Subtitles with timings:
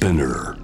[0.00, 0.56] Spinner.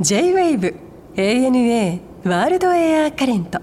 [0.00, 0.74] J-WAVE
[1.14, 3.60] ANA ワールドエアカレント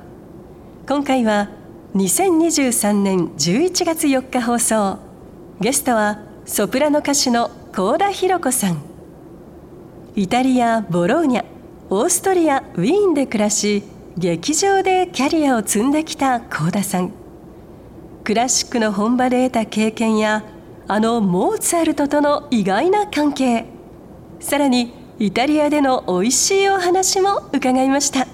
[0.88, 1.50] 今回は
[1.96, 5.00] 2023年11月4日放送。
[5.60, 8.84] ゲストはソプラノ歌手の高田博子さん。
[10.16, 11.46] イタリア・ボローニャ
[11.90, 13.82] オーストリア・ウィーンで暮らし
[14.16, 17.12] 劇場でキャリアを積んできた高田さん。
[18.24, 20.46] クラシックの本場で得た経験や
[20.92, 23.66] あのモーツァルトとの意外な関係
[24.40, 28.26] さらにイタリアでの美味しいお話も伺いました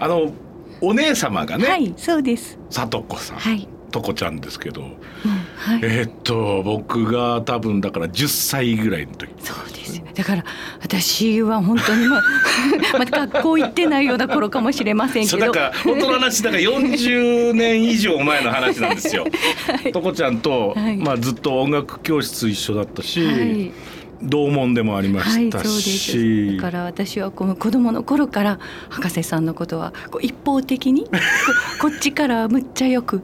[0.00, 0.32] あの
[0.80, 2.58] お姉様がね、はい、そうです。
[2.70, 3.68] さとこさん、はい。
[3.90, 4.90] とこちゃんですけど、うん、
[5.56, 5.80] はい。
[5.82, 10.04] えーっと僕が多分だから10歳ぐらいの時そうですよ。
[10.14, 10.44] だから
[10.82, 12.22] 私は本当にまあ
[12.98, 15.38] また学校行ってないような頃かもしれませんけど。
[15.38, 19.24] だから本当の話だから40年以上前の話なんですよ。
[19.82, 23.72] はいとこちゃんと、はいまあずっと音楽教室一緒だったし、はい。
[24.22, 26.56] 同門でもありまはい、したそうでし、す。
[26.56, 28.58] だから私はこの子供の頃から
[28.90, 31.10] 博士さんのことはこう一方的にこ
[31.80, 33.22] こっちからむっちゃよく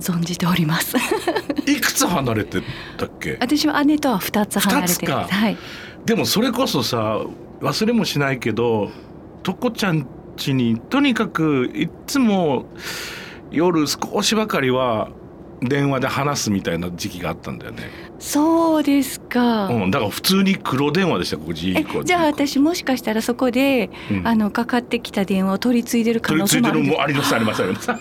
[0.00, 0.96] 存じております。
[1.66, 2.60] いくつ離れて
[2.96, 3.36] たっけ？
[3.40, 5.56] 私は姉とは二つ離れてるはい。
[6.04, 7.20] でもそれこそさ
[7.60, 8.90] 忘れもしないけど
[9.42, 10.06] とこちゃん
[10.36, 12.64] 家にとにかくいっつも
[13.50, 15.10] 夜少しばかりは
[15.62, 17.90] 電話で話すみたいな時期があったんだよね。
[18.20, 19.68] そうですか。
[19.68, 24.26] うん、だから普通に黒電話でしたここじゃあ私もしかしたらそこで、うん。
[24.26, 26.82] あのかかってきた電話を取り継いでる可能性もある。
[26.82, 27.90] もありますありますあります。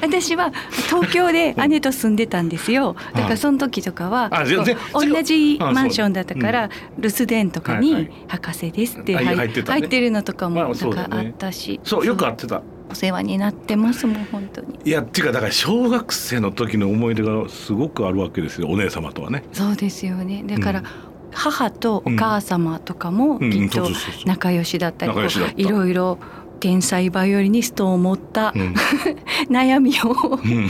[0.00, 0.52] 私は
[0.86, 2.96] 東京で姉と住んでたんですよ。
[3.14, 4.30] だからその時とかは
[4.92, 11.78] 同じあマンションだったから留守電とかに「博士です」ってはい入入って入ってるのとかまあもなんかあったし。
[11.84, 12.62] そうよく会ってた。
[12.90, 14.78] お世話になってますもん本当に。
[14.84, 19.42] いやっていうかだから小学生の時の思い出がすごくあるわけですよお姉様とはね。
[19.52, 20.44] そうですよね。
[20.46, 20.86] だから、うん。
[21.30, 23.50] 母とお母様とかもうん。
[23.50, 23.88] きっと
[24.24, 25.12] 仲良しだったり
[25.56, 26.18] いろいろ
[26.60, 28.74] 天才バイオリニストを持ったうん。
[29.50, 30.68] 悩みをうん。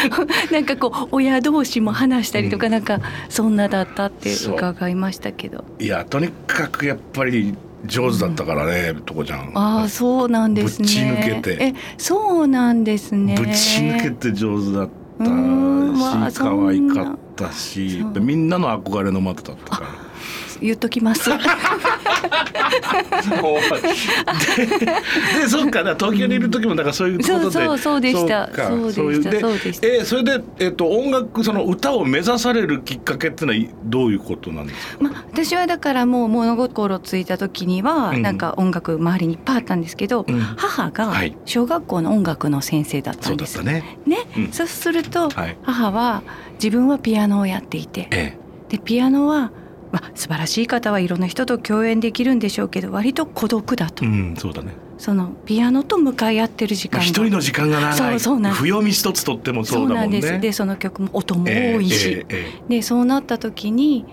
[0.52, 2.72] なんかこう親同士も話したりとかうん。
[2.72, 5.64] なんかそんなだったって伺いましたけど。
[5.80, 7.54] いやとにかくやっぱり
[7.86, 9.52] 上手だったからね、とこちゃん。
[9.54, 10.86] ああそうなんですね。
[10.86, 11.64] ぶち抜けて。
[11.64, 13.36] えそうなんですね。
[13.36, 14.88] ぶち抜けて上手だっ
[15.18, 19.88] たうーんまあし可愛かったしみんなの憧れの的だったから。
[20.60, 21.30] 言っときます
[24.56, 28.48] ででそっか東京にいる時もだからそういうことで、そうそうそうでした。
[28.48, 28.68] か。
[28.68, 29.40] そうでした。
[29.40, 29.86] そうでした。
[29.86, 38.22] えそれで、えっと音楽その歌を目指されるきっかけってのはどういうことなんですか、まあ、私はだからもう物心ついた時にはうん。
[38.22, 40.40] なんか音楽周りにいっぱいあったんですけど、うん。
[40.40, 41.36] 母がはい。
[41.44, 43.60] 小学校の音楽の先生だったそうんだです。
[43.60, 43.98] ったね。
[44.06, 44.48] ね、うん。
[44.52, 45.56] そうするとはい。
[45.62, 46.22] 母は
[46.54, 48.08] 自分はピアノをやっていて。
[48.10, 48.36] え。
[48.68, 49.52] でピアノは、
[49.92, 54.72] まあ、素晴らしい方はいろんな人と共演できるんでしょうけど割と孤独だと、え、うんそうだね。
[54.98, 57.96] そのピアノと向かい合ってる時まあ間が一人の時間が長い。
[57.96, 58.62] そうそうなんです。
[58.62, 60.18] 不読み一つとってもそそううだもんね。
[60.18, 60.40] なんです。
[60.40, 64.04] でその曲も音もええ多いし、えええでそうなった時に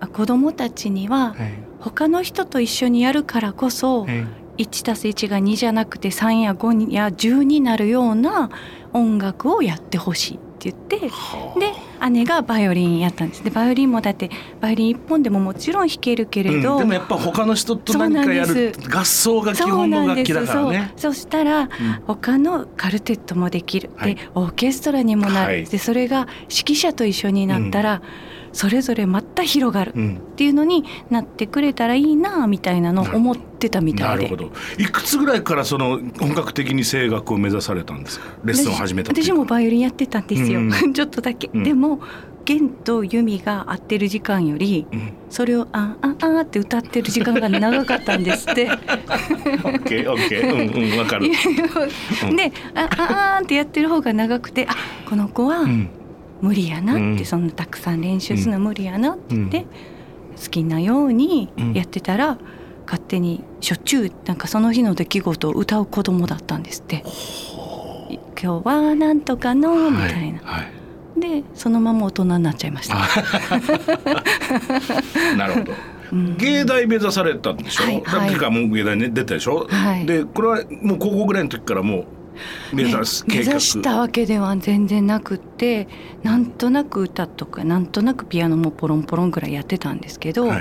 [0.00, 4.26] あ子供たちにはえ他の人と一緒にやるからこそ、え
[4.58, 8.50] 1たす1が2じゃなくて3や5や10になるような
[8.92, 11.60] 音楽をやってほしいって言ってはあ。
[11.60, 11.72] で
[12.10, 13.44] 姉がバイオリンやったんです。
[13.44, 14.30] でバイオリンもだって
[14.60, 20.92] バイオリン一本でももちろん弾けるけれど、うん、でもやっぱ他の人と何かやる合奏が基本の楽器だからね。
[20.96, 21.68] そしたらうん。
[22.06, 24.14] 他のカルテットもできる、はい。
[24.14, 25.64] でオーケストラにもなる、はい。
[25.64, 28.02] でそれが指揮者と一緒になったら、
[28.56, 30.16] それぞれまた広がるうん。
[30.16, 34.16] っていうのになってくれたらいいなみたいなのを思ってたみたで。
[34.16, 34.50] ないるほど。
[34.78, 38.26] いくつぐらいからその本格的に声楽を目指されたんですか？
[38.44, 40.70] レッスンを始めた私もバイオリンやってたんですよ、うん。
[40.94, 41.62] ちょっとだけ、うん。
[41.64, 42.00] でも
[42.46, 45.12] 弦と弓が合ってる時間よりうん。
[45.28, 48.70] それを「あああ」って歌ってる時間が長かったんですって。
[48.72, 51.26] うんうんわかる。
[52.30, 52.36] うん。
[52.36, 54.74] で「あああ」ってやってる方が長くて「あ
[55.08, 55.90] この子はうん
[56.40, 59.66] 無理やな」って、うんそんなたくさん練習するの無理やなって言って、うん
[60.36, 62.36] 好きなようにうんやってたら、
[62.84, 67.02] 勝手にしょっちゅうなんかその日の出来事を歌う子供だったんですって。
[68.40, 70.62] 今日はなんとかのみたいな、はい。
[70.62, 70.72] はい
[71.18, 72.96] でそのまま大人になっちゃいました。
[75.36, 75.72] なるほど。
[76.12, 77.84] うん芸大目指されたんでしょ？
[77.84, 79.66] はいだってかもう芸大ね出たでしょ？
[79.70, 82.04] はいでこれはもう高校ぐらいの時からもう
[82.72, 83.40] 目指す計画。
[83.40, 85.88] ね目指したわけでは全然なくって
[86.22, 90.58] なんとなく歌とかなんとなくピアノもポロンポロンぐらいやってたんですけど、は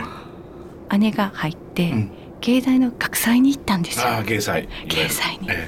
[0.91, 0.99] い。
[0.99, 2.11] 姉が入って、うん。
[2.41, 4.07] 芸大の学祭に行ったんですよ。
[4.07, 4.67] ああ芸祭。
[4.87, 5.47] 芸祭に。
[5.49, 5.67] え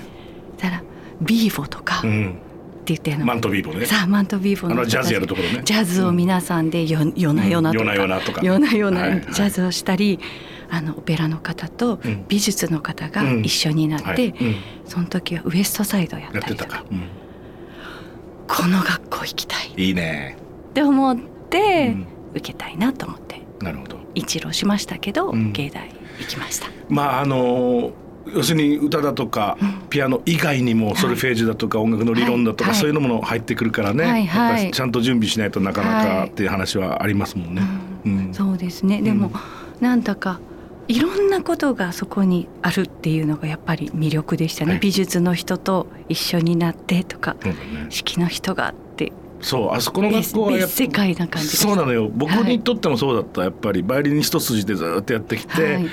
[0.57, 0.83] だから
[1.21, 2.39] ビーボとか、えうん。
[2.85, 3.25] 言ってあの。
[3.25, 3.85] マントビーボね。
[3.85, 5.61] さあマントビーボあのジャズやるところね。
[5.63, 7.81] ジャズを皆さんでよ夜な夜なとか。
[7.81, 7.87] うん。
[7.87, 9.09] 夜な夜なとか夜な夜なはい。
[9.11, 9.21] はい。
[9.33, 10.19] ジャズをしたり、
[10.69, 12.25] あのオペラの方とうん。
[12.27, 13.39] 美術の方がうん。
[13.41, 14.33] 一緒になって、
[14.85, 16.83] その時はウエストサイドやったてたりとか
[18.47, 19.67] この学校行きたい。
[19.67, 20.37] っいいね、
[20.73, 21.17] て思っ
[21.49, 22.07] て、うん。
[22.35, 23.41] 受けたいなと思って。
[23.61, 23.97] なるほど。
[24.15, 25.51] 一浪しましたけど、うん。
[25.51, 26.67] 芸大行きました。
[26.89, 27.91] まああの
[28.33, 29.87] 要するに歌だとかうん。
[29.89, 32.79] ピアノ以外にもソルフェージュだとか音楽の理論だとかはい。
[32.79, 34.29] そういうのも入ってくるからね、
[34.73, 37.61] ちゃんと準備しないとなかなはいかっていう話はありますもんね。
[38.05, 38.29] ううん。
[38.31, 39.01] んそうですね。
[39.01, 39.31] でも、
[39.81, 40.39] なんだか
[40.87, 44.79] いろんなことがそこにあるっていうのがやっぱり魅力でしたね、はい。
[44.79, 47.55] 美術の人と一緒になってとかね
[47.89, 49.11] 式の人がって。
[49.39, 52.09] そうあそこの学校はやっ別世界な感じそうなのよ。
[52.11, 53.43] 僕はいにとってもそうだった。
[53.43, 55.85] やっぱりバイオリン一筋でずっとやってきて、はいはい。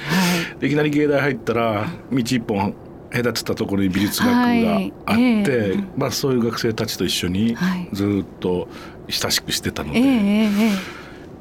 [0.67, 2.75] いきなり芸大入ったら道一本
[3.11, 4.91] 隔てたところに美術学部があって、はい。
[5.11, 5.85] ええ。
[5.97, 7.89] まあ、そういう学生たちと一緒にはい。
[7.93, 8.69] ずっと
[9.09, 10.49] 親しくしてたので、ええええ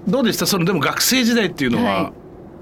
[0.07, 0.11] え。
[0.11, 0.45] どうでした？
[0.45, 2.13] そのでも学生時代っていうのははい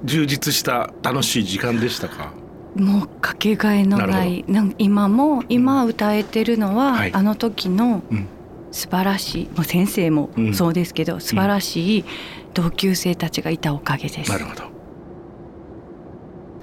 [0.03, 2.33] 充実した楽しい時間でしたか、
[2.77, 4.43] えもうかけがえのない。
[4.47, 7.13] なん今も今歌えてるのは、はい。
[7.13, 8.27] あの時のうん。
[8.73, 10.53] 素晴らしいもう先生もうん。
[10.53, 12.05] そうですけど、素晴らしい
[12.53, 14.31] 同級生たちがいたおかげです。
[14.31, 14.63] なるほど。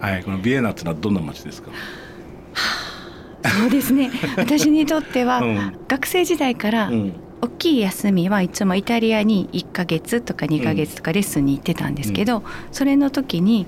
[0.01, 1.71] はいこのビエナってのはどんな街ですか、
[3.45, 4.11] そうですね。
[4.39, 5.79] 私にとっては、うん。
[5.89, 12.43] 学生時代からうん大きい休みはいつもイタリアに1ヶ月とか2ヶ月とかレッスンに行ってたんですけど、
[12.73, 13.67] それの時に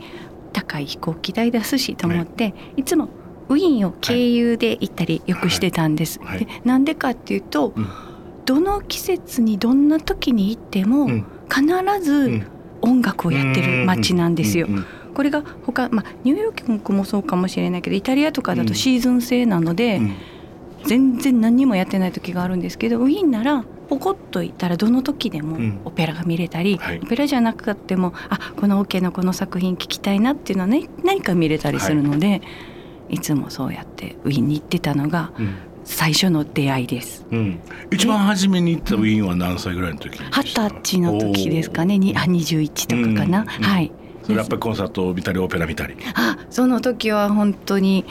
[0.52, 3.08] 高い飛行機代出すしと思って、い、つも
[3.48, 6.20] ウィーンを経由で行ったりよくしてたんです。
[6.20, 6.40] はい。
[6.40, 7.86] でなんでかっていうと、うん。
[8.46, 11.26] どの季節にどんな時に行っても、うん。
[11.48, 11.64] 必
[12.02, 12.42] ず
[12.80, 14.66] 音楽をやってる街なんですよ。
[14.68, 14.76] うん。
[14.76, 14.84] うん。
[15.14, 18.68] これが他、まあ、ニューヨークもそうかもしれないけどイタリアとかだうん。
[18.68, 20.14] とシーズン制なので、うん
[20.84, 25.80] 全然何にもやってない時があるんですけどウィーンならポコッと行ったらどの時でもうん。
[25.84, 27.00] オペラが見れたり、はい。
[27.02, 32.40] オペラじゃなくてもあこのオ、ケのこの作品聞きたいなっていうのは、ね、何か見れたりするので、
[33.08, 35.54] い、つもそうやってウィーンに行ってたのがうん。
[35.82, 37.26] 最初の出会いです。
[37.32, 37.58] うん。
[37.90, 41.98] 一番初めに行ったウィーンは何歳ぐらいの時二十歳の時ですかね。
[41.98, 43.46] にあ21とかかな、うん。
[43.46, 43.90] はい。
[44.22, 45.96] それやっぱりコンサートを見たりオペラ見たり。
[46.14, 48.04] あその時は本当に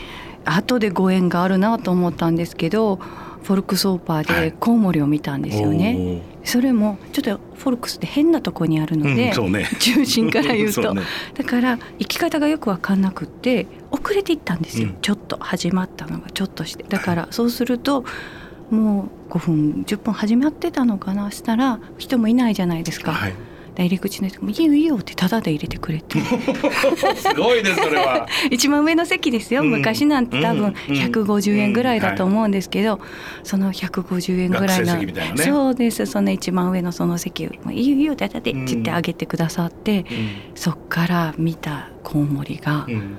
[0.55, 2.97] 後でご縁があるなと思ったんですけど
[3.43, 4.51] フォルクスオーパーはい。
[4.51, 9.69] でコウモリを見たんですよね、それもちょっとフォルクスって変なとこにあるので、うんね。
[9.79, 10.81] 中心から言うと。
[10.83, 11.01] そうね。
[11.35, 14.95] だから行き方がよく分かんなくって遅れて行ったんですよ、うん。
[15.01, 16.83] ちょっと始まったのがちょっとして。
[16.87, 18.03] だからそうすると
[18.69, 21.31] もう5分10分始まってたのかな。
[21.31, 23.31] したら人もいないじゃないですか、はい。
[23.31, 23.37] で
[23.83, 26.19] 入り口の人も「いいよいいよ」ってタダで入れてくれて。
[26.19, 28.27] すごいねそれは。
[28.51, 29.71] 一番上の席ですよ、うん。
[29.71, 30.95] 昔なんて多分うん。
[30.95, 32.99] 150円ぐらいだと思うんですけど、
[33.43, 35.13] その150円ぐらいのね。
[35.37, 36.05] そうです。
[36.05, 40.05] その一番上のその席を「もういいよいいよだだで」って言ってうんあげてくださって、
[40.55, 43.17] そっから見たコウモリがうんうん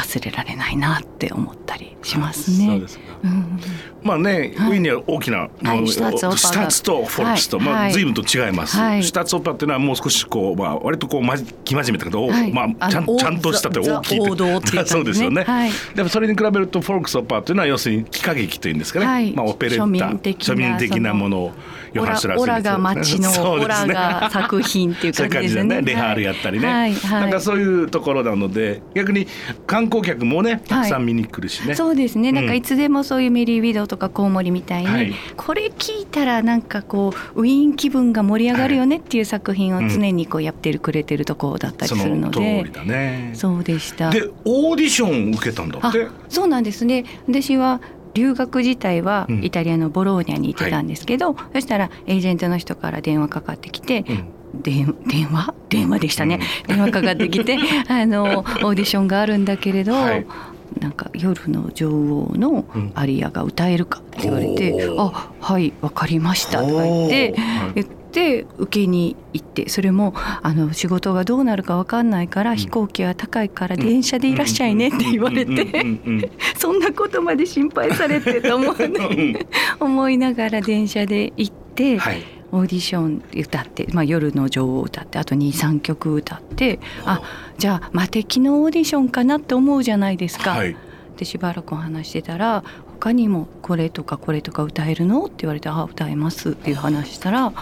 [0.00, 2.66] 忘れられないなって思ったりしますね。
[2.66, 3.60] そうですかうん。
[4.02, 4.46] まあね、はい。
[4.46, 5.50] ウィーンには大きな、はい
[5.88, 7.82] シュタッツとフォルクスと、まあ、はい。
[7.84, 9.02] はい随分と違います、はい。
[9.02, 12.52] シュタッツオペラっていうのはもう少しこう、まあ、割とこうまじ生真面目だけど、はい。
[12.52, 15.70] まあ、ちゃんちゃんとしたってザ大きいザ王道っていう感じ そうですよね、はい。
[15.94, 19.32] でもそれに比べるとフォルクスオペラっていうのは要するに喜歌劇というんですかね、はい。
[19.32, 21.52] まあ、オペレッタ庶民的な庶民的なものを
[21.92, 25.82] ヨオラハン・シュラスオラが街のオラが作品っていうそういう感じですね。
[25.82, 26.94] レハールやったりね、はい。
[26.94, 27.20] はい。
[27.22, 29.26] なんかそういうところなので逆に
[29.66, 35.12] 観光客もねたくさん見に来るしね、そうですね、なんかうんいつでもそういうメリー・ウィドウとかコウモリみたいに、はい。
[35.36, 42.58] これ聞いたらなんかこうウィーン気分が盛り上がるよねっていう作品を常にこうやってるくれてるところだったりそするので。
[42.58, 43.32] の通りだね。
[43.34, 44.10] そうでした。
[44.10, 46.08] でオーディション受けたんだあって？
[46.28, 47.04] そうなんですね。
[47.26, 47.80] 私は
[48.14, 49.44] 留学自体はうん。
[49.44, 55.54] イタリアのボローニャに行ってたんですけど、そしたらエージェントの人から電話かかってきて、うん電電話？
[55.68, 57.56] 電話でしたね、電話かかってきて
[57.88, 60.26] あのオーディションがあるんだけれど、はい。
[60.78, 62.92] なんか夜の女王のうん。
[62.94, 65.00] アリアが歌えるかって言われて「おー。
[65.00, 67.34] あはいわかりました」とか言って
[67.74, 72.56] 言って受けに行ってそれもあの仕事がどうなるかわかんないから、ん。
[72.56, 75.58] 飛行機は高いから電車でいらっしゃいねって言われて、うん。
[75.58, 75.66] うん。
[75.66, 76.18] うん。
[76.18, 76.30] うん。
[76.56, 78.74] そんなことまで心配されてと思
[79.80, 87.22] 思いながら電車で行って、はいオーディション歌って、まあ、夜の女王を歌ってあと23曲歌ってあ
[87.58, 90.50] じゃあ魔敵のオーディションかなって思うじゃないですか。
[90.50, 90.76] はい
[91.20, 97.52] でしばらくお話してたら他にもこれとかこれとか歌えるのって言われて「あ歌えます」っていう話したら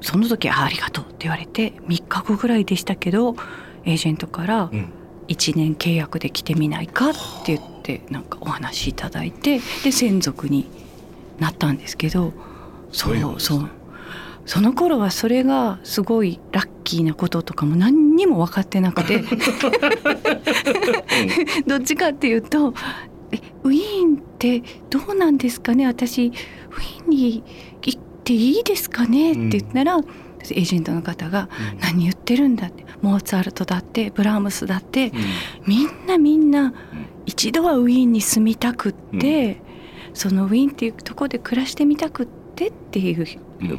[0.00, 3.36] その時あ「ありがとう」って言われて3日後ぐらいでしたけど
[3.84, 4.88] エージェントからうん
[5.28, 7.12] 「1年契約で来てみないか?」っ
[7.44, 10.66] て言ってなんかお話いただいてで専属に
[11.38, 12.32] なったんですけど
[12.92, 13.68] そうそう
[14.46, 19.22] その頃はそれがすごいラッキーなこととかも何にも分かってなくて。
[21.66, 22.74] どっちかっていうと
[23.32, 25.86] えウィーンってどうなんですかね？
[25.86, 27.42] 私ウィーンに
[27.82, 29.32] 行っていいですかね？
[29.32, 31.48] って言ったら、エージェントの方が
[31.80, 32.84] 「何言ってるんだ」って。
[33.02, 35.12] モーツァルトだってブラームスだって、
[35.66, 36.72] みんなみんな
[37.26, 39.60] 一度はウィーンに住みたくって、
[40.14, 43.26] そのウィーンっていうところで暮らしてみたくってっていう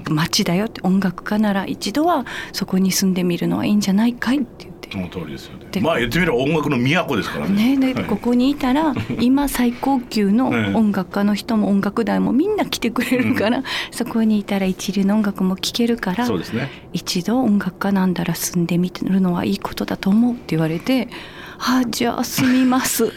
[0.10, 4.76] 街だよって音楽家なら一度はそこに住んでみるのはいいんじゃないかいって言って。
[4.92, 5.68] その通りですよね。
[5.72, 7.76] でまあ言ってみれば音楽の都ですからね。
[7.76, 8.10] ね、ではい。
[8.10, 16.70] ここにいたら今最高級のええ音楽家の人も音楽団もみんな来てくれるから、そこにいたら一流の音楽も聴けるからそうですね。
[16.94, 21.10] 一度音楽家なんだら住んでみるのはいいことだと思うって言われて
[21.60, 23.12] 「あじゃあ住みます」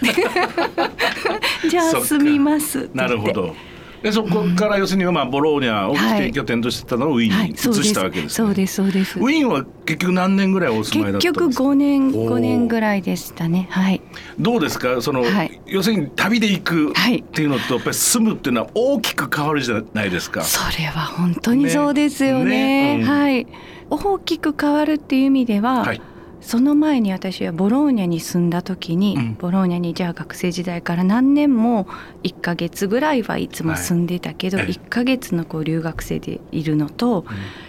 [1.68, 3.14] じゃあ住みます」 って言って。
[3.16, 3.54] なるほど
[4.02, 8.46] でそこから要するにまあボローニャを起点拠点としてたのをウィーンに移したわけですね。
[8.46, 9.18] そうですそうです。
[9.18, 12.28] ウィーンは結局何年ぐらいお住まいだ結局ったんですか？5年おー。
[12.30, 13.66] 5年ぐらいでしたね。
[13.70, 14.00] はい。
[14.38, 15.02] どうですか？
[15.02, 15.60] その、はい。
[15.66, 17.18] 要するに旅で行くはい。
[17.18, 20.42] っていうのとやっぱり住むっていうのは大きく変わるじゃないですか。
[20.42, 22.98] それは本当にそうですよねね。
[22.98, 23.02] ね。
[23.02, 23.08] うん。
[23.10, 23.46] はい。
[23.90, 26.00] 大きく変わるっていう意味では、はい
[26.40, 29.34] その前に私はボローニャに住んだ時に、うん。
[29.34, 31.86] ボローニャにじゃあ学生時代から何年も
[32.22, 34.72] 1ヶ月ぐらいはいつも住んでたけど、はいええ。
[34.72, 37.24] 1ヶ月のこう留学生でいるのと、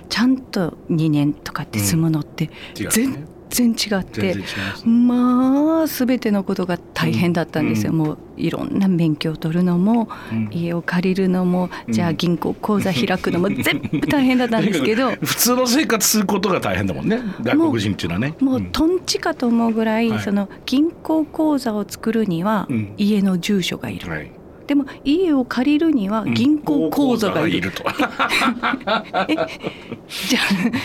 [0.10, 4.36] ちゃんと2年とかって住むのって全然違って、
[4.86, 7.98] まあ全てのことが大変だったんですよ、うん。
[7.98, 10.50] もういろんな免許を取るのもうん。
[10.52, 15.12] 家を借りるのも、じゃあ銀行口座開くのも 全部大変だったんですけど。
[15.12, 17.20] 普通の生活することが大変だもんね。
[17.42, 18.36] 外国人っていうのはね。
[18.40, 20.20] もうとんちかと思うぐらい、はい。
[20.20, 22.94] その銀行口座を作るにはうん。
[22.98, 24.32] 家の住所がいる、はい
[24.70, 27.84] でも家を借りるには銀行口座がいる、と。
[27.90, 27.92] じゃ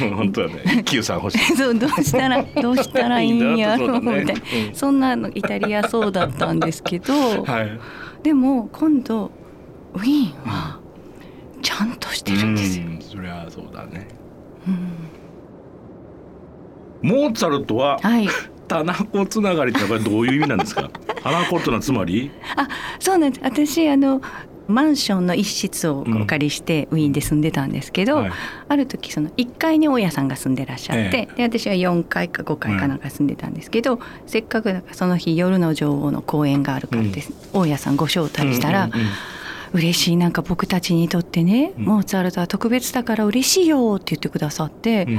[0.08, 0.10] あ。
[0.16, 0.62] 本当はね。
[0.64, 1.38] 一休さん欲しい。
[1.54, 4.00] そうどうしたらどうしたらいいんやろう。
[4.00, 4.36] みたいな、う
[4.72, 4.74] ん。
[4.74, 7.78] そんなのイタリアそうだったんですけど、はい。
[8.22, 9.30] でも今度
[9.92, 10.80] ウィーンは
[11.60, 12.86] ちゃんとしてるんですよ。
[12.86, 12.98] うん。
[13.02, 14.08] そりゃそうだね。
[14.66, 14.70] う
[17.06, 17.10] ん。
[17.10, 18.26] モーツァルトははい、
[18.74, 20.90] 棚子つながりってこれどういう意味なんですか？
[21.22, 21.76] 棚子っての？
[21.76, 22.30] はつまり？
[22.56, 23.44] あそうなんです。
[23.44, 24.20] 私あの
[24.66, 28.32] マンションの一室をお借りしてウィーンで住んでたんですけど、はい。
[28.68, 39.06] ある時その1階に大家さんが住んでらっしゃって、で私は4階か5階かなんか住んでたんですけど、せっかくその日夜の女王の公演があるからです、大家さんご招待したら、うんうんうん。
[39.74, 41.84] 嬉しいなんか僕たちにとってね、うん。
[41.84, 45.18] モーツァルトは特別だから嬉しいよって言ってくださって、うん。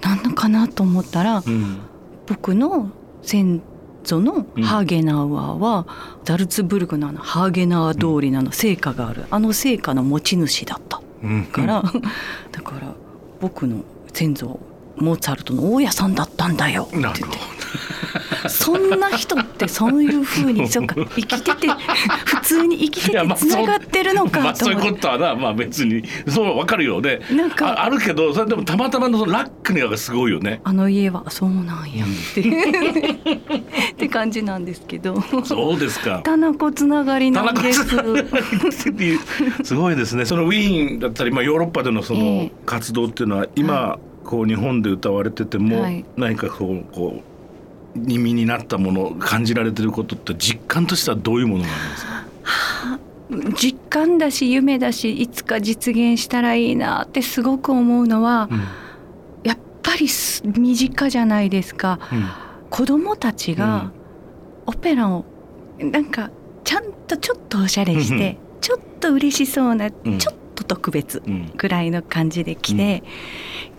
[0.00, 1.78] なんのかなと思ったら、うん
[2.26, 2.90] 僕の
[3.22, 3.62] 先
[4.04, 5.86] 祖のハーゲナウアーは、
[6.24, 9.24] ザルツブルグのあのハーゲナウアー通りのあの聖火がある。
[9.30, 11.00] あの聖火の持ち主だった。
[11.22, 11.46] うん。
[11.46, 11.82] から、
[12.52, 12.94] だから
[13.40, 14.60] 僕の先祖
[14.96, 16.84] モーツァルトの大家さんだったんだよ。
[16.84, 17.55] って言って。
[18.48, 21.68] そんな人ってそういうふうにそうか 生きてて
[22.24, 25.00] 普通に生きててつながってるのまかあそういうと思って。
[25.00, 27.20] ことはなまあ別にそうわかるよね。
[27.30, 30.60] なんかああるけどそれでもたまたまのそのラックがすごいよね。
[30.64, 32.40] あの家はそうなんやって。
[33.92, 35.20] って感じなんですけど。
[35.44, 36.20] そうですか。
[36.24, 37.82] 棚子つながりなんです。
[37.82, 39.20] っていう
[39.64, 40.24] すごいですね。
[40.24, 46.04] そのウィーンだったり、まあ、ヨーロッパでのそえのえ活動っていうのは今、こう日本で歌われてても、はい。
[46.16, 47.35] 何かこうこう
[47.96, 58.48] 耳になったもの感じられてることって実感としてはどういうものがありますか、実感だし夢だしいつか実現したらいいなってすごく思うのは、
[59.42, 61.98] やっぱりす身近じゃないですか。
[62.70, 63.90] 子供たちが
[64.66, 65.24] オペラを
[65.78, 66.30] なんか
[66.64, 68.18] ちゃんとちょっとおしゃれしうん。
[68.18, 69.90] てちょっと嬉しそうな、ん。
[69.90, 71.32] ちょっと特別うん。
[71.32, 73.02] うんくらいの感じで来て、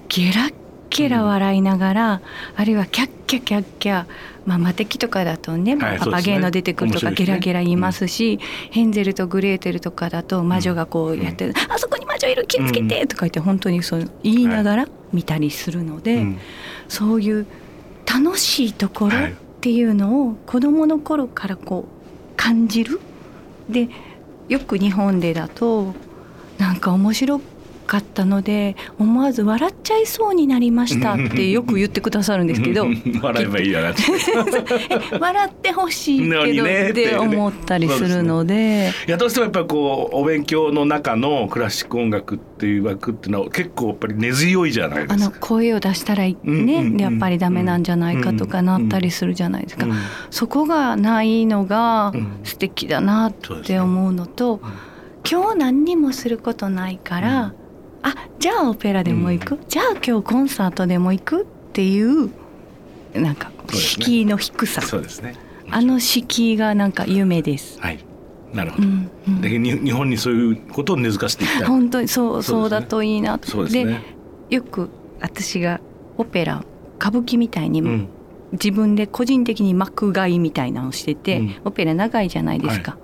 [0.09, 0.53] ゲラッ
[0.89, 2.21] ゲラ笑いながら、
[2.55, 4.05] あるいはキャッキャキャッキャ
[4.45, 8.39] まあ魔敵とかだとね、はいパパゲーノ出てくるとか、ゲラゲラ言いますし、
[8.71, 16.39] ヘンゼルとグレーテルとかだと魔女がこうやって、あそこに魔女いる気をつけてとか言って本当にそう言いながら見たりするので、うん。
[16.87, 17.45] そういう
[18.05, 23.01] 楽しいところはいっていうのを子どもの頃からこう感じる。
[23.67, 23.89] で
[24.47, 25.93] よく日本でだと
[26.57, 27.41] なんか面白
[27.87, 32.85] かったので思わず笑っちゃいそうになりましたってよく言ってくださるんですけど
[33.23, 34.03] 笑えばいいやなって。
[35.19, 38.91] 笑ってほしいけどってて思ったりするので。
[39.07, 45.37] いやどうしてもやっぱりこうお勉強の中のクラシック音楽っていう枠っていうのは結構やっぱり根強いじゃないであのすか。
[45.39, 49.85] 声を出したらいうんうんうんねやっぱりダメなんじゃないかとかなったりするじゃないですか。
[49.85, 49.93] うん
[50.29, 54.59] そこがないのがうん素敵だなって思うのと
[55.29, 57.53] 今日何にもすることないから、
[58.09, 61.41] あじゃあオペラでも行く、じゃあ今日コンサートでも行く？
[61.43, 62.31] っていう
[63.13, 65.35] なんか敷居の低さ、そうですね。
[65.69, 67.79] あの敷居がなんか夢です。
[67.81, 67.99] はい。
[68.53, 69.41] なるほど、うんうん。
[69.41, 71.65] でに日本にそういうことを根付かせていきた。
[71.65, 72.69] い本当にそうそうね。
[72.69, 73.49] だといいなと。
[73.49, 74.01] そうですね。
[74.49, 75.81] よく私が
[76.17, 76.63] オペラ
[76.97, 78.07] 歌舞伎みたいに、うん。
[78.53, 81.55] 自分で個人的に幕買いみたいなのをしてて、うん。
[81.65, 82.97] オペラ長いじゃないですか、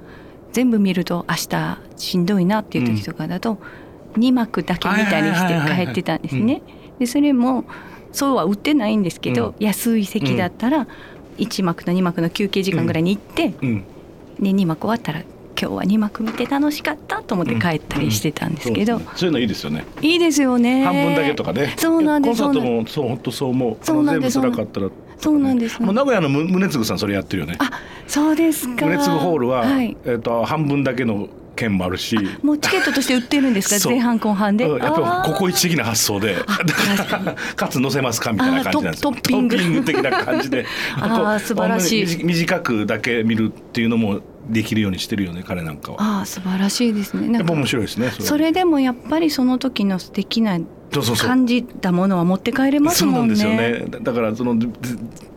[0.53, 3.57] 全部見ると明日しんどいなっていう時とかだと、
[4.13, 6.61] 2幕だけ見たりして帰ってたんですね。
[6.99, 7.65] でそれも
[8.11, 10.87] そうは売ってないんですけど、安い席だったら
[11.37, 13.83] 1幕と2幕の休憩時間ぐらいに行って、うん。
[14.39, 19.17] で2幕終わったら今日は2幕見て楽しかったと思って帰ったりしてたんですけど、そうですね。
[19.17, 19.85] そういうのいいですよね。
[20.01, 20.83] いいですよね。
[20.85, 21.73] 半分だけとかね。
[21.77, 22.41] そうなんです。
[22.41, 23.77] コンサートもそう本当そう思う。
[23.81, 24.39] そうなんです。
[24.39, 25.81] 辛かったらそうなんです。
[25.81, 27.55] もう名古屋のむ宗次さんそれやってるよね。
[27.59, 27.71] あ
[28.07, 28.85] そうですか。
[28.85, 32.17] 宗次ホールは、はい、えっ、と半分だけの券もあるし。
[32.41, 33.89] もうチケットとして売ってるんですか？
[33.89, 34.65] 前半後半で？
[34.65, 36.35] うんやっぱここ一的な発想で。
[36.35, 36.43] だ
[37.55, 38.31] かつ載 せますか？
[38.33, 39.83] みたいな感じなんですトッピング。
[39.83, 40.65] 的な感じで。
[40.97, 42.23] あーこう素晴らしい。
[42.23, 45.97] 短くだけ見るっていうのもできるようにしてるよね彼なんかは。
[45.99, 47.37] あー素晴らしいですね。
[47.37, 50.59] やっぱ面白いですねそれでもやっぱりその時の素敵な
[51.01, 53.85] 感じたものは持って帰れますそうなんもんねですよね。
[53.89, 54.67] だだからそのね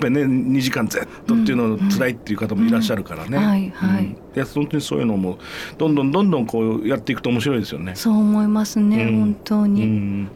[0.00, 4.04] 2時間ずっとっていうの辛いっていう方もいらっしゃるからね、うんはいはい。
[4.04, 4.10] うん。
[4.12, 5.38] いや本当にそういうのも
[5.78, 7.94] どんどんどんどんこうやっていくと面白いですよね。
[7.94, 9.20] そう思いますね、うん。
[9.20, 10.28] 本当うに、ん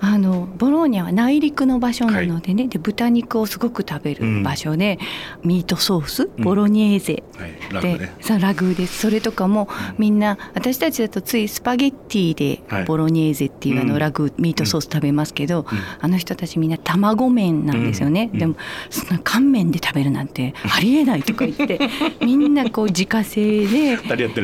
[0.00, 4.98] あのボローニャは内陸の場所なのでね、で豚肉をすごく食べる場所で、
[5.44, 8.14] ミートソースボロニェーゼ、はい、楽でね。
[8.20, 8.98] さラグです。
[8.98, 12.84] それとかもみんな私たちだとついスパゲッティではい。
[12.84, 13.88] ボロニェーゼっていうあうん。
[13.88, 15.78] のラグミートソース食べますけど、うん。
[16.00, 18.38] あの人たちみんな卵麺なんですよね、うん。
[18.38, 18.54] でも
[18.90, 21.80] そんな乾麺で食べるなんてありえないとか言って
[22.24, 24.40] みんなこう自家製で タリアテ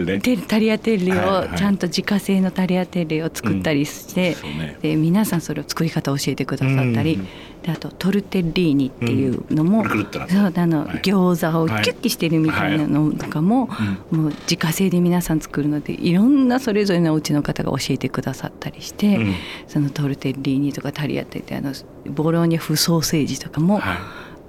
[0.97, 1.55] ッレはいはい。
[1.55, 4.37] をちゃんと自家製のタリアテッレを作ったりして。
[4.83, 7.25] で皆さんそれを作り方を教えてくださったり、うん。
[7.63, 10.97] であとトルテッリーニっていうのも、くるくるっとなってそうあの、はい。
[11.03, 13.69] 餃子をキュッキしてるみたいなのとかも、
[14.11, 19.35] もう自家製で皆さん作るのでいろんなそれぞれのお家の方が教えてくださったりして、うん。
[19.69, 21.73] そのトルテッリーニとかタリアテってあの
[22.11, 23.99] ボローニャ風ソーセージとかも、は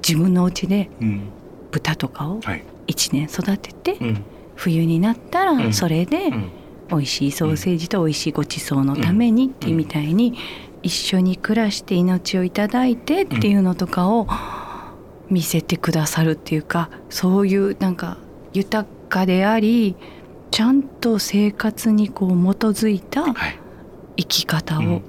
[0.08, 1.04] 自分のお家でい。
[1.04, 1.22] うん。
[1.72, 2.64] 豚とかをはい。
[2.88, 4.24] 1年育てて、うん。
[4.56, 5.64] 冬になったうん。
[5.66, 6.52] らそれでうん。
[6.88, 10.36] 美味しいソーセージと美味しいごちそうのためにっていうみたいに
[10.86, 14.28] 一緒に暮らして命をいただいてっていうのとかを
[15.32, 18.20] 見せてくださるっていうかそういうなんか
[18.54, 19.96] 豊かであり
[20.52, 22.34] ちゃんと生活にこう基
[22.66, 23.60] づいたはい。
[24.18, 25.04] 生き方をうん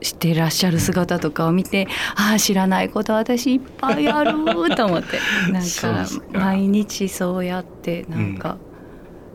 [0.00, 4.30] してらっしゃる姿とかを見て、ああ知らないこと私いっぱいある
[4.76, 5.18] と思って。
[5.50, 8.58] なんか毎日そうやってなんか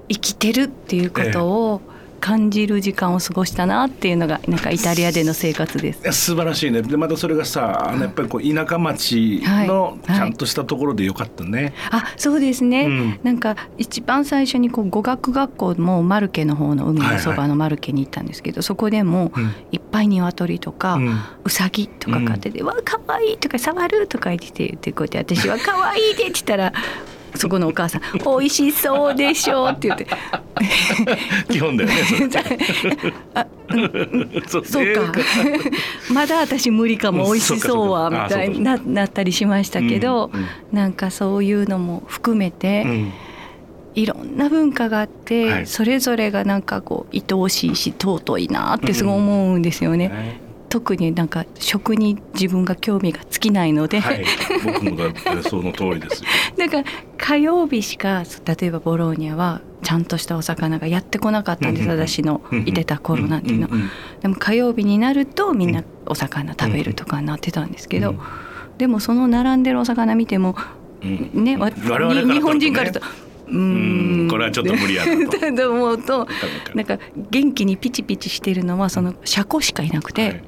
[0.07, 1.81] 生きてるっていうことを
[2.23, 6.09] 感じる時間を過ごしたなっていうのがなんかイタリアでの生活です。
[6.13, 6.81] 素晴らしいね。
[6.81, 10.15] でまたそれがさあのやっぱりこう田舎町のはい。
[10.15, 11.73] ちゃんとしたところでよかったね。
[11.91, 13.19] あそうですね、うん。
[13.23, 19.53] なんか一番最初にこう語学学校もマルケの方の海のそばのマルケに行ったんですけど、そこでもうん。
[19.73, 21.19] いっぱい鶏とか、うん。
[21.43, 26.73] うさぎとか飼ってて「わ可愛いとか「触る」とか言って言ってこうやって私は「可愛いで」って言ったら
[27.35, 28.01] そこのお母さん
[28.39, 30.07] 「美味しそうでしょ」って言って。
[31.49, 31.95] 基本だよね。
[32.05, 33.13] それ。
[33.33, 33.47] あ
[34.47, 35.13] そうそうか。
[36.13, 40.47] まだ私無理かも美味しそうはみたいにななったりしましたけど、うんうん。
[40.71, 43.13] なんかそういうのも含めて、うん。
[43.95, 45.67] いろんな文化があって、はい。
[45.67, 50.09] それぞれがなんかこう愛おしいし尊いなってすごい思うんですよね。
[50.09, 54.25] ね特になんか食に自分が興味が尽きないので、はい、
[54.65, 56.29] 僕もだってその通りですよ。
[56.57, 56.83] だから
[57.15, 68.17] 火曜日しか例えばボローニャはちゃんとしたお魚がやってこなかったんです、私のいてた頃なんていうの、んんでも火曜日になるとみんなお魚食べるとかになってたんですけど、うん。
[68.79, 70.55] でもその並んでるお魚見ても
[71.03, 71.43] うん。
[71.43, 72.99] ね、日本人からと
[73.47, 74.27] うん。
[74.27, 75.37] これはちょっと無理やなと。
[75.55, 76.27] と思うと
[76.73, 76.97] なんか
[77.29, 80.43] 元気にピチピチしてるのはその車庫しかいなくて、はいはい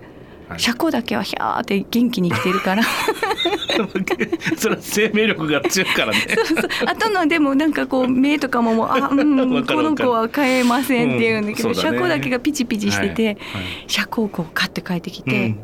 [0.57, 2.83] 車庫だけはヒャーって元気に生きてるから。
[4.57, 6.19] それは生命力が強いからね。
[6.85, 11.81] あとのでもなんかこう目とかももうあ、うん、 この子は飼えませんっていうんだけど、うんね。
[11.81, 13.63] 車庫だけがピチピチしてて、はいはい。
[13.87, 15.59] 車庫をこう買って帰ってきうてん、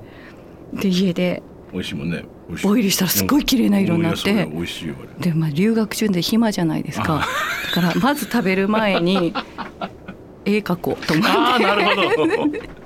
[0.73, 2.25] で家で美味しいもんね。
[2.49, 2.67] 美味しい。
[2.67, 4.47] ボイルしたらすごい綺麗な色になって
[5.19, 7.25] でまあ留学中で暇じゃないですか。
[7.75, 10.00] だからまず食べる前に「え
[10.55, 11.31] 絵描こうと思って。
[11.31, 12.33] ああなるほど。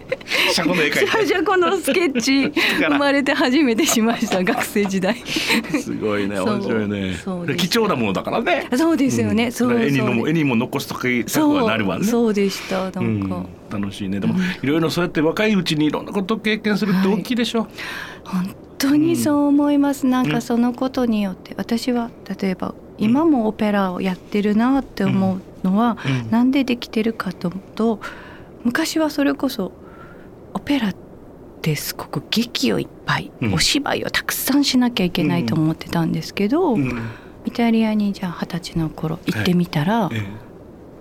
[0.54, 1.26] 車庫の絵描いて。
[1.26, 5.16] じゃこのスケッチ生まれて初めてしました学生時代。
[5.16, 7.16] すごいね面白いね。
[7.58, 8.68] 貴重なものだからね。
[8.76, 9.52] そうですよね、うん。
[9.52, 12.06] そう絵にも絵にも残しときたくそうはなるわね。
[12.06, 13.30] そうでしたなんうん。
[13.30, 14.20] か、楽しいね。
[14.20, 17.68] でもいろいろそうやって若いうちにいろんなことを経験するって大きいでしょ、
[18.24, 26.32] 本当にそう思います、なんかそのことによって私は例えば今もオペラをやってるなって思うのは、うん。
[26.32, 28.00] なんでできてるかと思うと
[28.64, 29.72] 昔はそれこそ
[30.54, 30.96] オペラっ
[31.62, 33.54] てすごく劇をいっぱい、うん。
[33.54, 37.10] お芝居をたくさんしなきゃいけないと思ってたんですけど、うん。
[37.46, 40.26] イタリアにじゃあ二十歳の頃行ってみたら、え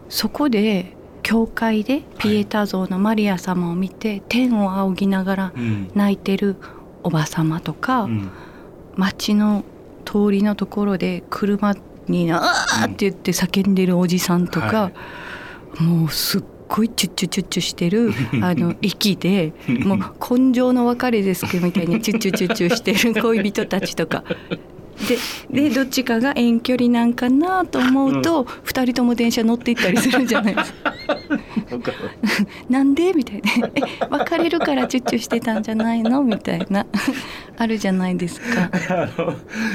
[0.08, 5.52] そこで教会でピエタ像のマリア様を見て、天を仰ぎながら
[5.94, 6.56] 泣いてる
[7.02, 8.30] おば様とか、うん。
[8.96, 9.64] 街の
[10.04, 11.74] 通りのところで車
[12.08, 14.92] に「あー!」って言って叫んでるおじさんとか、
[15.78, 18.12] もうすっごいチュッチュチュッチュしてる
[18.42, 24.24] あの息でもう根性の別れですけどみたいにチュッチュチュッチュしてる恋人たちとか。
[25.50, 30.94] ででどっちかが遠距離なんかなと思うと、二人とも電車乗って行ったりするじゃないですか。
[32.68, 33.12] なんで？
[33.12, 33.80] みたいな「え
[34.10, 36.86] 別れるからチュッチュしてたんじゃないの?」みたいな。
[37.56, 38.68] あるじゃないですか。
[38.90, 39.32] あの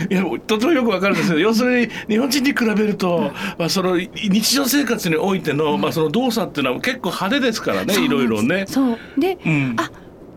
[0.10, 8.66] いやとてもよくわかるんですけど要するに日本人に比べると、まあ、その日常生活においての,、まあその動作っていうのは結構派手ですからねいろいろね。
[8.68, 8.98] そう。
[9.18, 9.90] で、うん、あ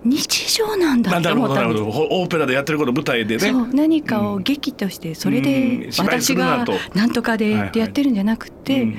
[0.05, 1.99] 日常なんだなとるほどなる思ったんです。
[1.99, 3.51] ほどほオーペラでやってること舞台でね。
[3.51, 8.99] そう何かを劇としてそれうんで私がるなんとかでってやってるんじゃなくて、うん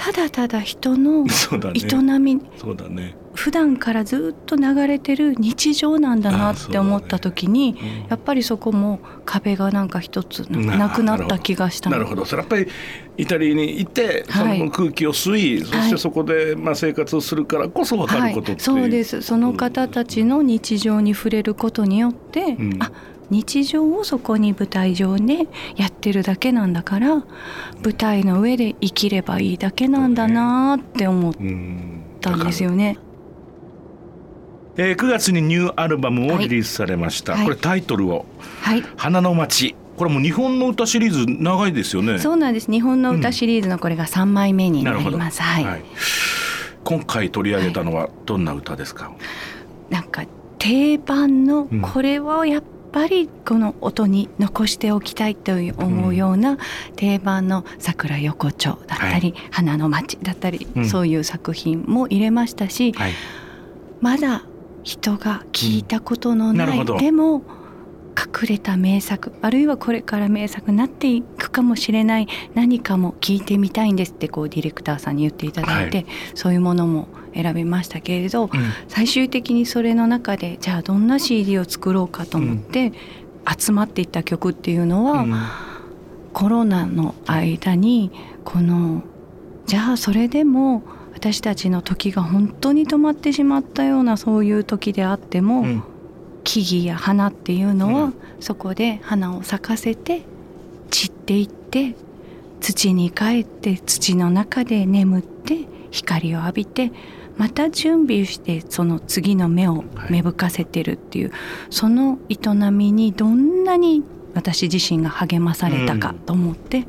[0.00, 1.78] ただただ人の そうだね。
[1.78, 3.14] 営みそうだね。
[3.40, 8.08] 普段からずっと流れてる日常なんだなって思った時に、うん。
[8.10, 11.96] やっぱりそこも壁がなんか一つななくなった気がしたの。
[11.96, 12.26] なるほど。
[12.26, 12.68] それやっぱり
[13.16, 14.58] イタリアに行ってそはい。
[14.62, 19.22] の空気を吸い、そしてそこでまあ生活をするからこそ分かることっていう、そうです。
[19.22, 22.76] その方たちの日常に触れることによって、うん。
[22.82, 22.92] あ
[23.30, 27.24] 日常をそこに舞台上でやってるだけなんだから
[27.82, 32.98] 舞台の上で生きればいいだけなんだなって思っうんたんですよね。
[34.76, 37.44] えー、9月にニューアルバムをリリースされました、はい。
[37.44, 38.26] これタイトルを
[38.62, 42.18] はい「花の街」これもう日本の歌シリーズ長いですよね。
[42.18, 42.70] そうなんです。
[42.70, 45.42] 日本の歌シリーズのこれが3枚目になります。
[45.42, 45.82] はい、はい、
[46.84, 49.12] 今回取り上げたのはどんな歌ですか、
[49.90, 50.24] なんか
[50.58, 51.82] 定番のうん。
[51.82, 56.56] これをやっぱりこの音に残しておきたいという思うような
[56.96, 60.88] 定番の「桜横丁」だったり「花の街」だったり、うん。
[60.88, 63.12] そういう作品も入れましたし、はい。
[64.00, 64.44] まだ
[64.82, 67.42] 人が聞いたことのない、うんでも
[68.20, 78.50] 隠れた名作あるいはこれから名作になっていくかもしれない何かも聞いてみたいんですってこうディレクターさんに言っていただいて、はそういうものも選びましたけれど、うん。
[78.88, 82.92] 最終的にそれの中でじゃあどんな CD を作ろうかと思って
[83.58, 85.34] 集まっていった曲っていうのは、うん。
[86.32, 88.12] コロナの間に
[88.44, 89.02] この
[89.66, 90.82] じゃあそれでも
[91.12, 95.82] 私たちの時が本当に止まってしまったようなそういう時であっても、うん。
[96.42, 98.14] 木々や花っていうのは、うん。
[98.40, 100.22] そこで花を咲かせて
[100.90, 101.94] 散っていって
[102.60, 106.92] 土に帰って土の中で眠って光を浴びて
[107.36, 111.32] また準備してその次の芽を芽吹かせてるっていう、
[111.70, 112.38] その営
[112.70, 114.02] みにどんなに
[114.34, 116.86] 私自身が励まされたかと思って、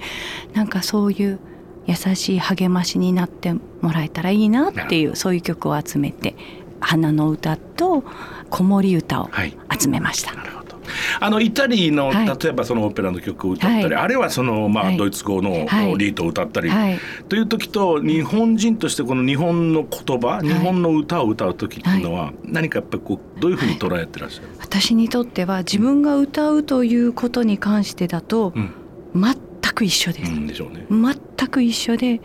[0.54, 1.40] なんかそういう
[1.88, 6.36] 優しい励ましになってもらえたらいいなっていうそういう曲を集めて
[6.80, 8.04] 花の歌と
[8.50, 9.58] 子守歌をはい。
[9.80, 10.34] 集めました。
[10.34, 10.76] なるほど。
[11.20, 12.28] あのイタリーの、はい。
[12.28, 13.96] 例えばそのオペラの曲を歌ったり、はい。
[13.96, 14.98] あるいはその、まあはい。
[14.98, 15.98] ドイツ語のはい。
[15.98, 20.48] リートを歌ったり、はい、という時と日本人としてこの日本の言葉、い。
[20.48, 28.74] 日本の歌を歌う時っていうのは、何かやっぱりこうどういうふうに捉えてらっしゃる、私にとっては自分が歌うということに関してだとうん。
[29.13, 29.36] 全
[29.74, 30.32] く一緒です。
[30.32, 30.86] うんでしょうね。
[30.90, 32.22] 全く一緒で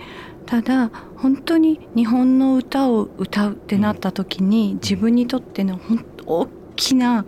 [0.46, 7.26] ただ本当に日本の歌を歌うってなった時に自分にとっての本当大きな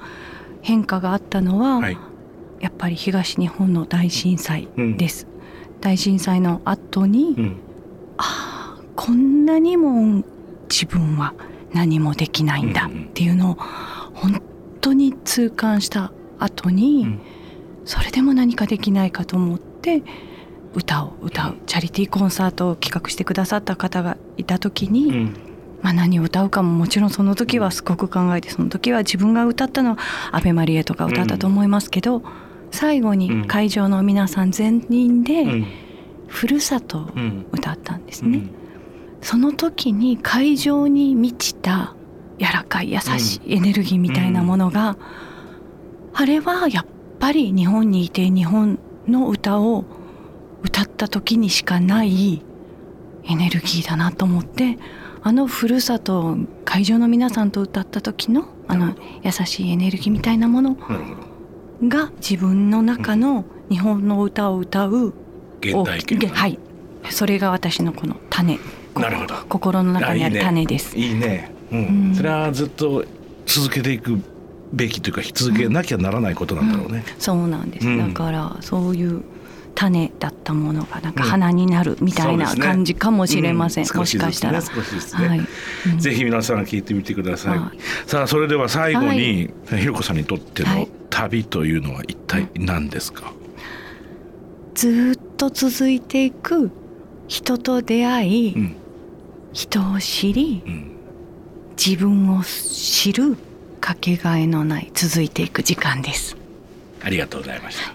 [0.62, 1.96] 変化があったのは、はい
[2.60, 5.28] やっぱり東日本の大震災です。
[5.80, 7.56] 大震災の後に、うん
[8.16, 10.24] ああこんなにも
[10.68, 11.34] 自分は
[11.72, 13.54] 何もできないんだっていうのを
[14.12, 14.42] 本
[14.80, 17.20] 当に痛感した後に、うん
[17.84, 19.67] それでも何かできないかと思って
[20.74, 25.36] 歌を歌うチャリティーコンサートを企画してくださった方がいた時に、うん。
[25.80, 29.98] まあ、何を歌うかももちろんその時はすごく考えてその時は自分が歌ったのは
[30.36, 32.22] 「アベマリエ」とか歌ったと思いますけど、
[32.72, 35.66] 最後に会場の皆さん全員でうん。
[36.26, 38.38] ふるさとをうん歌ったんですね。
[38.38, 38.50] うん。
[39.20, 41.94] その時に会場に満ちた
[42.38, 44.96] 柔らかい優しいエネルギーみたいなものが、
[46.12, 46.86] あれはやっ
[47.18, 49.84] ぱり日本にいて日本の歌を
[50.62, 52.42] 歌った時にしかない
[53.24, 54.78] エネルギーだなと思って
[55.22, 60.76] あのふるさと会場の皆さんと歌った時のあの優しいエネルギーみたいなもの
[61.82, 65.12] が自分の中の日本の歌を歌う
[65.62, 66.58] 原体験大きはい。
[67.10, 68.58] それが私のこの種。
[68.94, 69.34] なるほど。
[69.48, 70.96] 心の中にある種です。
[70.96, 71.52] いいね。
[71.70, 71.78] うん。
[71.78, 72.14] うん。
[72.14, 73.04] それはずっと
[73.46, 74.20] 続けていく
[74.72, 77.98] べきというか続けなきゃならないことなんだろうね、そうなんです、うん。
[77.98, 79.22] だからそういう
[79.74, 81.30] 種だったものがなんかうん。
[81.30, 83.96] 花になるみたいな感じかもしれません、うん。
[83.96, 85.28] もしかしたら、ねね。
[85.28, 85.40] はい、
[85.92, 85.98] うん。
[85.98, 87.78] ぜひ皆さん聞いてみてください、はい。
[88.08, 90.88] さあそれでは最後はに、ひろこさんにとってのはい。
[91.10, 93.32] 旅というのは一体何ですか、
[94.74, 96.70] ずーっと続いていく
[97.26, 98.76] 人と出会い、うん。
[99.52, 100.92] 人を知りうん。
[101.76, 103.36] 自分を知る
[103.78, 106.36] かけがえのない続いていく時間です。
[107.02, 107.94] ありがとうございました。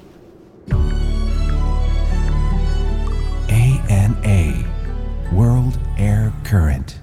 [3.50, 4.66] ANA
[5.34, 7.03] World Air Current